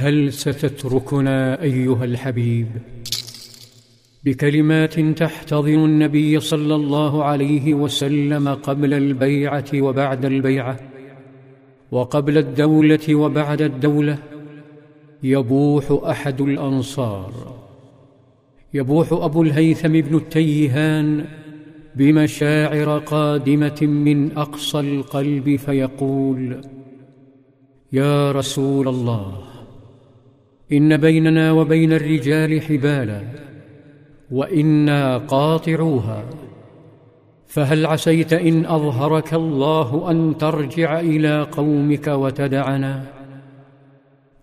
[0.00, 2.66] هل ستتركنا أيها الحبيب؟
[4.24, 10.80] بكلمات تحتضن النبي صلى الله عليه وسلم قبل البيعة وبعد البيعة
[11.92, 14.18] وقبل الدولة وبعد الدولة
[15.22, 17.32] يبوح أحد الأنصار.
[18.74, 21.24] يبوح أبو الهيثم بن التيهان
[21.96, 26.60] بمشاعر قادمة من أقصى القلب فيقول
[27.92, 29.50] يا رسول الله
[30.72, 33.22] إن بيننا وبين الرجال حبالا
[34.30, 36.24] وإنا قاطعوها.
[37.46, 43.04] فهل عسيت إن أظهرك الله أن ترجع إلى قومك وتدعنا؟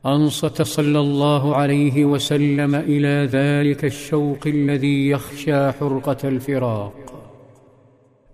[0.05, 6.93] انصت صلى الله عليه وسلم إلى ذلك الشوق الذي يخشى حرقة الفراق.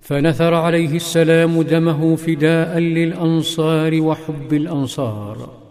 [0.02, 5.63] فنثر عليه السلام دمه فداء للأنصار وحب الأنصار.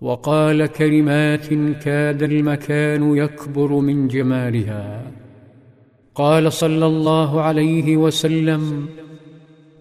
[0.00, 1.46] وقال كلمات
[1.84, 5.12] كاد المكان يكبر من جمالها.
[6.14, 8.86] قال صلى الله عليه وسلم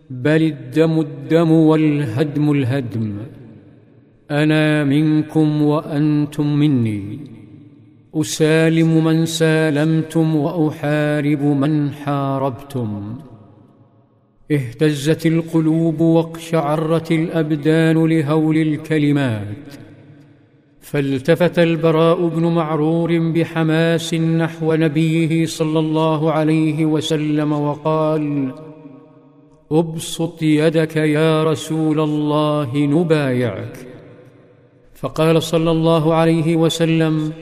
[0.09, 3.17] بل الدم الدم والهدم الهدم.
[4.31, 7.19] أنا منكم وأنتم مني.
[8.16, 13.16] أسالم من سالمتم وأحارب من حاربتم.
[14.51, 19.88] اهتزت القلوب واقشعرت الأبدان لهول الكلمات.
[20.91, 28.53] فالتفت البراء بن معرور بحماس نحو نبيه صلى الله عليه وسلم وقال
[29.71, 33.77] أبسط يدك يا رسول الله نبايعك.
[34.95, 37.33] فقال صلى الله عليه وسلم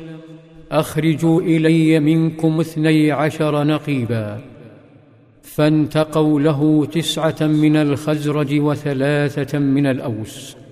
[0.71, 4.41] أخرجوا إلي منكم اثني عشر نقيبا.
[5.41, 10.66] فانتقوا له تسعة من الخزرج وثلاثة من الأوس.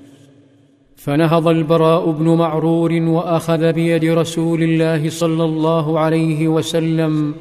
[1.06, 7.34] فنهض البراء بن معرور وأخذ بيد رسول الله صلى الله عليه وسلم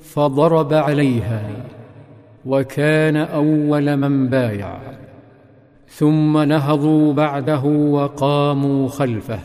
[0.00, 1.50] فضرب عليها
[2.46, 4.78] وكان أول من بايع.
[5.88, 9.38] ثم نهضوا بعده وقاموا خلفه.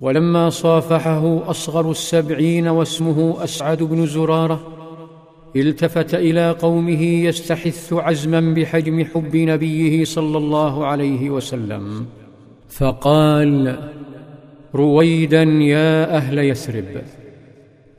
[0.00, 4.60] ولما صافحه أصغر السبعين واسمه أسعد بن زرارة
[5.56, 12.06] التفت إلى قومه يستحث عزما بحجم حب نبيه صلى الله عليه وسلم.
[12.78, 13.78] فقال
[14.74, 16.84] رويدا يا أهل يثرب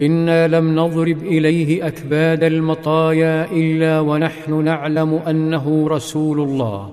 [0.01, 6.91] إنا لم نضرب إليه أكباد المطايا إلا ونحن نعلم أنه رسول الله.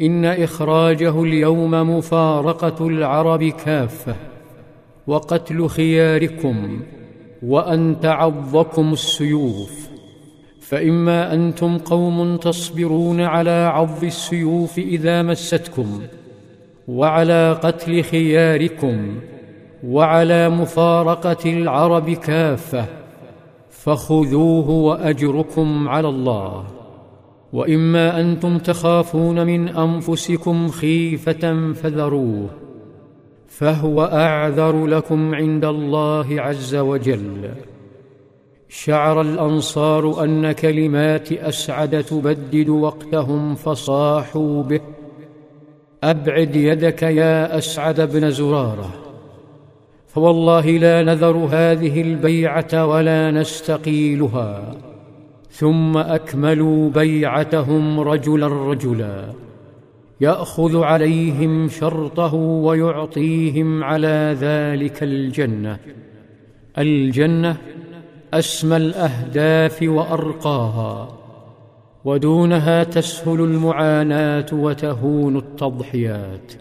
[0.00, 4.16] إن إخراجه اليوم مفارقة العرب كافة
[5.06, 6.80] وقتل خياركم
[7.42, 9.88] وأن تعظكم السيوف.
[10.60, 16.00] فإما أنتم قوم تصبرون على عض السيوف إذا مستكم
[16.88, 19.20] وعلى قتل خياركم
[19.86, 22.84] وعلى مفارقة العرب كافة
[23.70, 26.64] فخذوه وأجركم على الله.
[27.52, 32.48] وإما أنتم تخافون من أنفسكم خيفة فذروه
[33.48, 37.50] فهو أعذر لكم عند الله عز وجل.
[38.68, 44.80] شعر الأنصار أن كلمات أسعد تبدد وقتهم فصاحوا به.
[46.04, 48.90] أبعد يدك يا أسعد بن زرارة.
[50.06, 54.74] فوالله لا نذر هذه البيعة ولا نستقيلها.
[55.50, 59.24] ثم أكملوا بيعتهم رجلا رجلا.
[60.20, 65.78] يأخذ عليهم شرطه ويعطيهم على ذلك الجنة.
[66.78, 67.56] الجنة
[68.34, 71.25] أسمى الأهداف وأرقاها.
[72.06, 76.52] ودونها تسهل المعاناة وتهون التضحيات.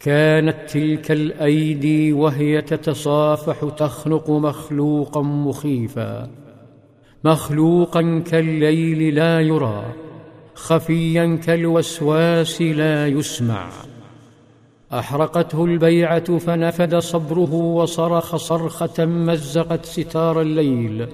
[0.00, 6.30] كانت تلك الأيدي وهي تتصافح تخنق مخلوقا مخيفا.
[7.24, 9.84] مخلوقا كالليل لا يرى
[10.54, 13.68] خفيا كالوسواس لا يسمع.
[14.92, 21.06] أحرقته البيعة فنفد صبره وصرخ صرخة مزقت ستار الليل.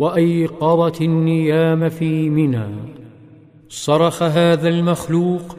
[0.00, 2.66] وأيقظت النيام في منى.
[3.68, 5.56] صرخ هذا المخلوق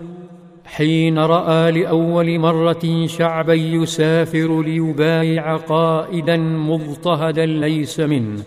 [0.65, 8.43] حين رأى لأول مرة شعبا يسافر ليبايع قائدا مضطهدا ليس منه.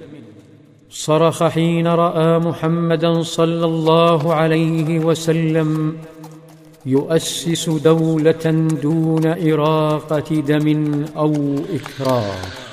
[0.91, 5.97] صرخ حين رأى محمدا صلى الله عليه وسلم
[6.87, 10.69] يؤسس دولة دون إراقة دم
[11.17, 11.33] أو
[11.75, 12.64] إكراه.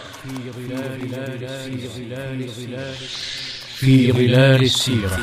[3.76, 5.20] في ظلال السيرة.